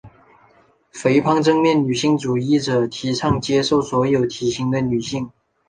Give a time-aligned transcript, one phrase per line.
[0.91, 5.29] 肥胖正面女性主义者提倡接受所有体型的女性。